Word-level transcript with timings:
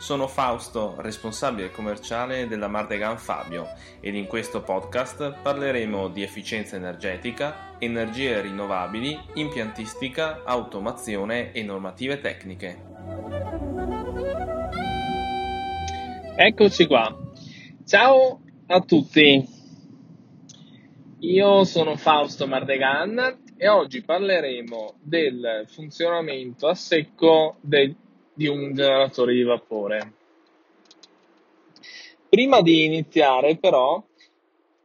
Sono 0.00 0.28
Fausto, 0.28 0.94
responsabile 0.96 1.70
commerciale 1.70 2.48
della 2.48 2.68
Mardegan 2.68 3.18
Fabio 3.18 3.68
ed 4.00 4.14
in 4.14 4.26
questo 4.26 4.62
podcast 4.62 5.34
parleremo 5.42 6.08
di 6.08 6.22
efficienza 6.22 6.76
energetica, 6.76 7.76
energie 7.78 8.40
rinnovabili, 8.40 9.16
impiantistica, 9.34 10.42
automazione 10.44 11.52
e 11.52 11.62
normative 11.62 12.18
tecniche. 12.18 12.82
Eccoci 16.34 16.86
qua. 16.86 17.14
Ciao 17.84 18.40
a 18.68 18.80
tutti. 18.80 19.46
Io 21.18 21.64
sono 21.64 21.96
Fausto 21.96 22.46
Mardegan 22.46 23.42
e 23.54 23.68
oggi 23.68 24.02
parleremo 24.02 24.94
del 25.02 25.66
funzionamento 25.68 26.68
a 26.68 26.74
secco 26.74 27.56
de, 27.60 27.94
di 28.40 28.48
un 28.48 28.72
generatore 28.72 29.34
di 29.34 29.42
vapore. 29.42 30.12
Prima 32.26 32.62
di 32.62 32.86
iniziare 32.86 33.58
però 33.58 34.02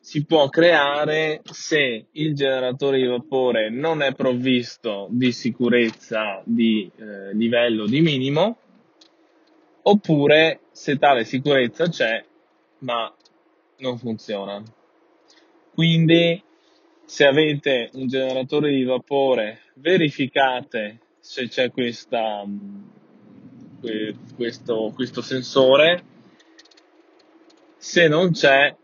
si 0.00 0.24
può 0.24 0.48
creare 0.48 1.42
se 1.44 2.06
il 2.10 2.34
generatore 2.34 2.98
di 2.98 3.06
vapore 3.06 3.70
non 3.70 4.02
è 4.02 4.12
provvisto 4.14 5.06
di 5.10 5.30
sicurezza 5.30 6.42
di 6.44 6.90
eh, 6.96 7.32
livello 7.34 7.86
di 7.86 8.00
minimo 8.00 8.56
oppure 9.82 10.62
se 10.72 10.98
tale 10.98 11.24
sicurezza 11.24 11.88
c'è 11.88 12.24
ma 12.78 13.14
non 13.78 13.98
funziona. 13.98 14.60
Quindi 15.72 16.42
se 17.04 17.24
avete 17.24 17.90
un 17.92 18.08
generatore 18.08 18.70
di 18.70 18.82
vapore 18.82 19.60
verificate 19.74 20.98
se 21.22 21.46
c'è 21.46 21.70
questa, 21.70 22.44
questo, 24.34 24.92
questo 24.92 25.22
sensore. 25.22 26.04
Se 27.76 28.08
non 28.08 28.32
c'è, 28.32 28.76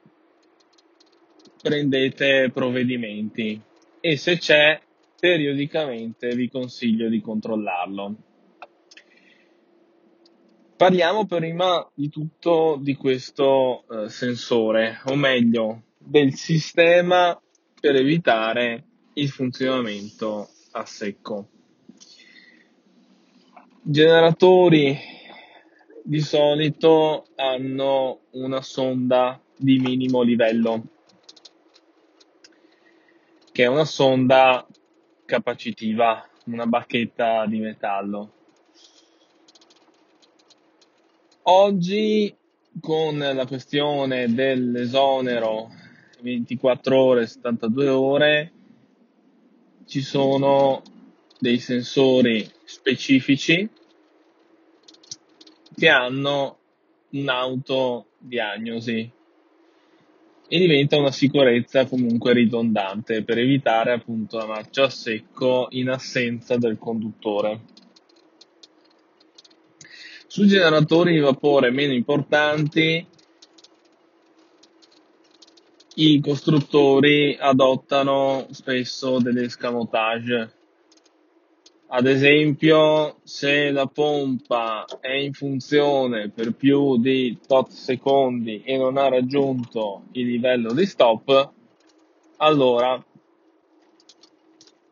prendete 1.61 2.51
provvedimenti 2.55 3.61
e 4.01 4.17
se 4.17 4.39
c'è, 4.39 4.81
periodicamente 5.19 6.35
vi 6.37 6.49
consiglio 6.49 7.09
di 7.09 7.21
controllarlo. 7.21 8.15
Parliamo 10.77 11.27
prima 11.27 11.85
di 11.93 12.09
tutto 12.09 12.79
di 12.81 12.95
questo 12.95 13.85
eh, 13.91 14.09
sensore, 14.09 15.01
o 15.07 15.17
meglio, 15.17 15.83
del 15.99 16.35
sistema 16.35 17.37
per 17.81 17.97
evitare 17.97 18.85
il 19.15 19.29
funzionamento 19.29 20.49
a 20.71 20.85
secco 20.85 21.49
generatori 23.83 24.99
di 26.03 26.21
solito 26.21 27.27
hanno 27.37 28.21
una 28.33 28.63
sonda 28.63 29.41
di 29.57 29.79
minimo 29.79 30.23
livello, 30.23 30.85
che 33.53 33.65
è 33.65 33.67
una 33.67 33.85
sonda 33.85 34.67
capacitiva, 35.25 36.27
una 36.45 36.67
bacchetta 36.67 37.45
di 37.47 37.59
metallo. 37.59 38.33
Oggi 41.43 42.35
con 42.81 43.19
la 43.19 43.47
questione 43.47 44.33
dell'esonero 44.33 45.71
24 46.21 47.01
ore, 47.01 47.27
72 47.27 47.89
ore, 47.89 48.53
ci 49.87 50.01
sono 50.01 50.83
dei 51.39 51.59
sensori 51.59 52.49
specifici 52.65 53.69
che 55.75 55.89
hanno 55.89 56.59
un'autodiagnosi 57.11 59.13
e 60.51 60.59
diventa 60.59 60.97
una 60.97 61.13
sicurezza 61.13 61.87
comunque 61.87 62.33
ridondante 62.33 63.23
per 63.23 63.39
evitare 63.39 63.93
appunto 63.93 64.39
la 64.39 64.47
marcia 64.47 64.85
a 64.85 64.91
secco 64.91 65.69
in 65.71 65.91
assenza 65.91 66.57
del 66.57 66.79
conduttore. 66.79 67.61
Su 70.27 70.47
generatori 70.47 71.13
di 71.13 71.21
vapore 71.21 71.71
meno 71.71 71.93
importanti 71.93 73.07
i 75.95 76.21
costruttori 76.21 77.37
adottano 77.39 78.47
spesso 78.51 79.19
delle 79.19 79.45
escamotage 79.45 80.58
ad 81.91 82.07
esempio, 82.07 83.21
se 83.23 83.71
la 83.71 83.87
pompa 83.87 84.85
è 85.01 85.13
in 85.13 85.33
funzione 85.33 86.29
per 86.29 86.53
più 86.53 86.99
di 86.99 87.39
tot 87.47 87.71
secondi 87.71 88.63
e 88.63 88.77
non 88.77 88.99
ha 88.99 89.09
raggiunto 89.09 90.03
il 90.13 90.27
livello 90.27 90.75
di 90.75 90.85
stop, 90.85 91.53
allora 92.37 93.03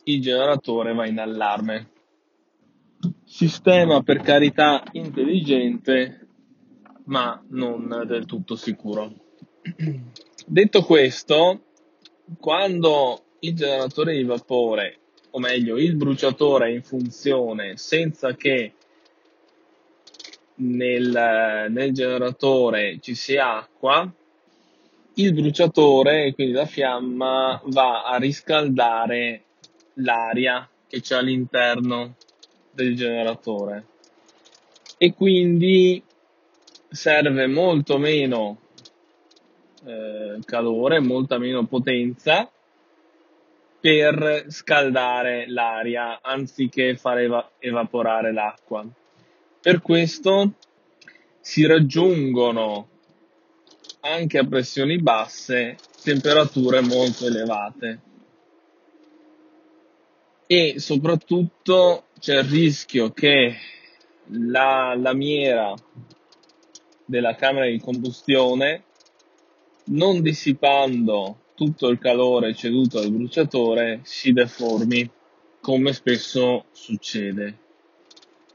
il 0.05 0.23
generatore 0.23 0.95
va 0.95 1.07
in 1.07 1.19
allarme. 1.19 1.91
Sistema 3.25 4.03
per 4.03 4.23
carità 4.23 4.83
intelligente, 4.93 6.29
ma 7.05 7.45
non 7.49 8.05
del 8.07 8.25
tutto 8.25 8.57
sicuro. 8.57 9.13
Detto 10.47 10.83
questo, 10.83 11.61
quando 12.41 13.25
il 13.41 13.55
generatore 13.55 14.17
di 14.17 14.25
vapore 14.25 15.01
o 15.31 15.39
meglio 15.39 15.77
il 15.77 15.97
bruciatore 15.97 16.69
è 16.69 16.73
in 16.73 16.83
funzione 16.83 17.77
senza 17.77 18.35
che 18.35 18.73
nel, 20.57 21.67
nel 21.71 21.93
generatore 21.93 22.99
ci 23.01 23.15
sia 23.15 23.57
acqua, 23.57 24.11
il 25.15 25.33
bruciatore, 25.33 26.33
quindi 26.35 26.53
la 26.53 26.67
fiamma, 26.67 27.61
va 27.67 28.05
a 28.05 28.17
riscaldare 28.17 29.43
l'aria 29.95 30.69
che 30.87 31.01
c'è 31.01 31.17
all'interno 31.17 32.17
del 32.71 32.95
generatore. 32.95 33.87
E 34.99 35.13
quindi 35.15 36.03
serve 36.89 37.47
molto 37.47 37.99
meno 37.99 38.59
eh, 39.85 40.39
calore, 40.45 41.01
molta 41.01 41.39
meno 41.39 41.67
potenza 41.67 42.51
per 43.87 44.47
scaldare 44.49 45.47
l'aria 45.47 46.19
anziché 46.21 46.97
far 46.97 47.19
eva- 47.19 47.53
evaporare 47.61 48.33
l'acqua. 48.33 48.85
Per 49.61 49.81
questo 49.81 50.55
si 51.39 51.65
raggiungono 51.67 52.89
anche 54.01 54.39
a 54.39 54.45
pressioni 54.45 54.99
basse 55.01 55.77
temperature 56.03 56.81
molto 56.81 57.27
elevate 57.27 58.01
e 60.49 60.81
soprattutto 60.81 62.07
c'è 62.19 62.39
il 62.39 62.45
rischio 62.45 63.13
che 63.13 63.55
la 64.31 64.97
lamiera 64.97 65.73
della 67.05 67.37
camera 67.37 67.67
di 67.67 67.79
combustione 67.79 68.83
non 69.85 70.23
dissipando 70.23 71.39
tutto 71.57 71.89
il 71.89 71.99
calore 71.99 72.55
ceduto 72.55 72.99
al 72.99 73.11
bruciatore 73.11 74.01
si 74.05 74.33
deformi, 74.33 75.11
come 75.61 75.93
spesso 75.93 76.67
succede. 76.71 77.59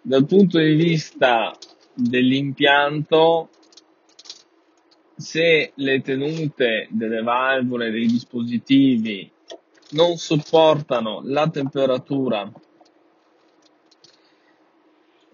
Dal 0.01 0.25
punto 0.25 0.59
di 0.59 0.75
vista 0.75 1.53
dell'impianto, 1.93 3.49
se 5.15 5.73
le 5.75 6.01
tenute 6.01 6.87
delle 6.91 7.21
valvole 7.21 7.91
dei 7.91 8.05
dispositivi 8.05 9.29
non 9.89 10.15
sopportano 10.15 11.21
la 11.25 11.49
temperatura 11.49 12.49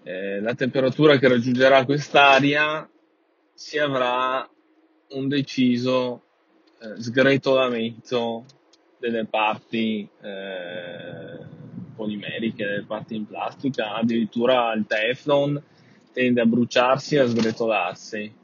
eh, 0.08 0.40
la 0.40 0.54
temperatura 0.54 1.18
che 1.18 1.28
raggiungerà 1.28 1.84
quest'aria 1.84 2.88
si 3.52 3.76
avrà 3.76 4.48
un 5.10 5.28
deciso 5.28 6.27
eh, 6.80 7.00
sgretolamento 7.00 8.44
delle 8.98 9.26
parti 9.26 10.08
eh, 10.22 11.38
polimeriche, 11.94 12.64
delle 12.64 12.84
parti 12.84 13.16
in 13.16 13.26
plastica, 13.26 13.94
addirittura 13.94 14.72
il 14.74 14.86
Teflon 14.86 15.62
tende 16.12 16.40
a 16.40 16.46
bruciarsi 16.46 17.16
e 17.16 17.18
a 17.20 17.28
sgretolarsi. 17.28 18.34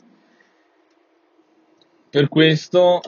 Per 2.11 2.29
questo 2.29 3.01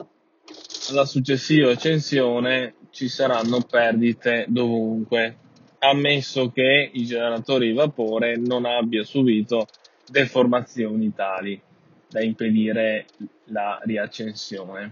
alla 0.89 1.05
successiva 1.05 1.71
accensione 1.71 2.75
ci 2.91 3.07
saranno 3.07 3.61
perdite 3.61 4.45
dovunque, 4.47 5.37
ammesso 5.79 6.51
che 6.51 6.89
i 6.93 7.05
generatori 7.05 7.67
di 7.67 7.73
vapore 7.73 8.37
non 8.37 8.65
abbia 8.65 9.03
subito 9.03 9.67
deformazioni 10.09 11.13
tali 11.13 11.61
da 12.09 12.21
impedire 12.21 13.05
la 13.45 13.79
riaccensione. 13.83 14.91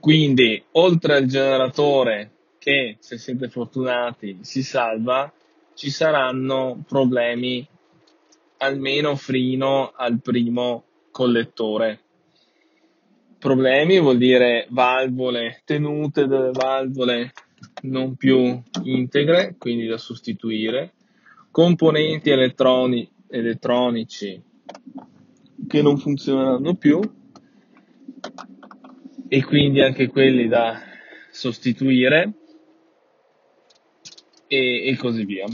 Quindi, 0.00 0.62
oltre 0.72 1.16
al 1.16 1.26
generatore 1.26 2.30
che, 2.58 2.96
se 3.00 3.18
siete 3.18 3.48
fortunati, 3.48 4.38
si 4.42 4.62
salva, 4.62 5.32
ci 5.74 5.90
saranno 5.90 6.82
problemi 6.86 7.66
almeno 8.58 9.16
fino 9.16 9.92
al 9.94 10.20
primo 10.20 10.84
collettore. 11.10 12.00
Problemi 13.38 14.00
vuol 14.00 14.16
dire 14.16 14.66
valvole, 14.70 15.62
tenute 15.64 16.26
delle 16.26 16.50
valvole 16.52 17.32
non 17.82 18.16
più 18.16 18.62
integre, 18.84 19.56
quindi 19.58 19.86
da 19.86 19.98
sostituire, 19.98 20.94
componenti 21.50 22.30
elettroni, 22.30 23.08
elettronici 23.28 24.42
che 25.66 25.82
non 25.82 25.98
funzioneranno 25.98 26.74
più 26.74 27.00
e 29.34 29.42
quindi 29.42 29.80
anche 29.80 30.06
quelli 30.06 30.46
da 30.46 30.80
sostituire 31.32 32.34
e, 34.46 34.86
e 34.86 34.96
così 34.96 35.24
via. 35.24 35.46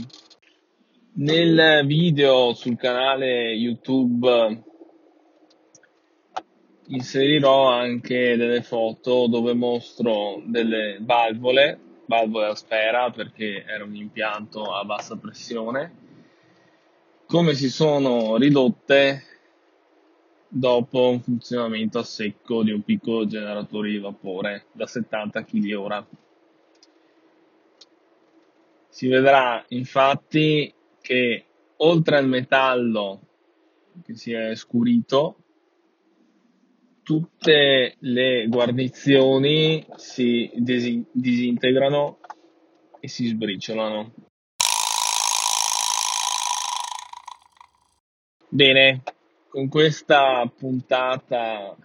Nel 1.13 1.83
video 1.87 2.53
sul 2.53 2.77
canale 2.77 3.53
YouTube 3.53 4.63
inserirò 6.89 7.71
anche 7.71 8.37
delle 8.37 8.61
foto 8.61 9.25
dove 9.25 9.55
mostro 9.55 10.43
delle 10.45 10.99
valvole, 11.01 11.79
valvole 12.05 12.49
a 12.49 12.55
sfera 12.55 13.09
perché 13.09 13.65
era 13.65 13.83
un 13.83 13.95
impianto 13.95 14.61
a 14.61 14.85
bassa 14.85 15.17
pressione, 15.17 15.95
come 17.25 17.55
si 17.55 17.71
sono 17.71 18.37
ridotte 18.37 19.23
dopo 20.53 21.09
un 21.09 21.21
funzionamento 21.21 21.99
a 21.99 22.03
secco 22.03 22.61
di 22.61 22.71
un 22.71 22.81
piccolo 22.83 23.25
generatore 23.25 23.89
di 23.89 23.99
vapore 23.99 24.65
da 24.73 24.85
70 24.85 25.45
kWh. 25.45 26.05
Si 28.89 29.07
vedrà 29.07 29.63
infatti 29.69 30.73
che 30.99 31.45
oltre 31.77 32.17
al 32.17 32.27
metallo 32.27 33.21
che 34.03 34.15
si 34.15 34.33
è 34.33 34.53
scurito, 34.55 35.37
tutte 37.01 37.95
le 37.97 38.47
guarnizioni 38.47 39.85
si 39.95 40.51
disintegrano 41.13 42.19
e 42.99 43.07
si 43.07 43.27
sbriciolano. 43.27 44.13
Bene, 48.49 49.01
con 49.51 49.67
questa 49.67 50.49
puntata 50.57 51.75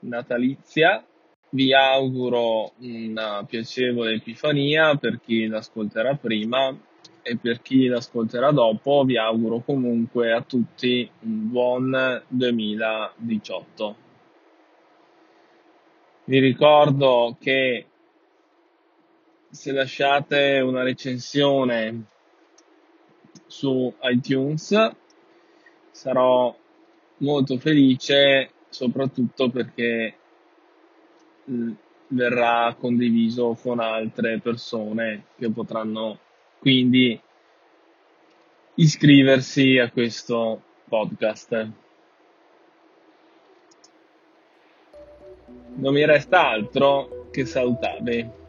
natalizia 0.00 1.06
vi 1.50 1.72
auguro 1.72 2.72
una 2.78 3.44
piacevole 3.44 4.14
Epifania 4.14 4.96
per 4.96 5.20
chi 5.20 5.46
l'ascolterà 5.46 6.16
prima 6.16 6.76
e 7.22 7.36
per 7.36 7.62
chi 7.62 7.86
l'ascolterà 7.86 8.50
dopo 8.50 9.04
vi 9.04 9.16
auguro 9.16 9.60
comunque 9.60 10.32
a 10.32 10.42
tutti 10.42 11.08
un 11.20 11.50
buon 11.50 12.22
2018. 12.26 13.96
Vi 16.24 16.38
ricordo 16.40 17.36
che 17.38 17.86
se 19.50 19.70
lasciate 19.70 20.58
una 20.58 20.82
recensione 20.82 22.06
su 23.46 23.94
iTunes 24.02 24.90
sarò 25.92 26.62
molto 27.24 27.58
felice 27.58 28.50
soprattutto 28.68 29.50
perché 29.50 30.14
mm, 31.50 31.72
verrà 32.08 32.74
condiviso 32.78 33.56
con 33.60 33.80
altre 33.80 34.38
persone 34.40 35.24
che 35.36 35.50
potranno 35.50 36.18
quindi 36.58 37.18
iscriversi 38.74 39.78
a 39.78 39.90
questo 39.90 40.62
podcast. 40.88 41.70
Non 45.76 45.92
mi 45.92 46.04
resta 46.04 46.48
altro 46.48 47.28
che 47.30 47.44
salutarvi. 47.44 48.42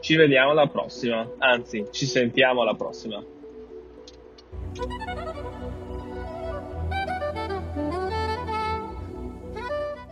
Ci 0.00 0.16
vediamo 0.16 0.50
alla 0.50 0.66
prossima, 0.66 1.28
anzi 1.38 1.86
ci 1.90 2.06
sentiamo 2.06 2.62
alla 2.62 2.74
prossima. 2.74 3.22